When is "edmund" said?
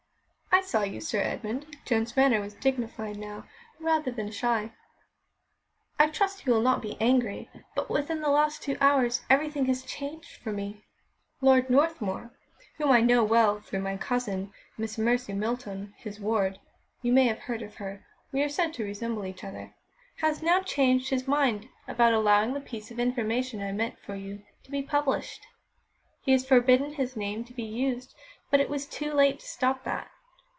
1.21-1.77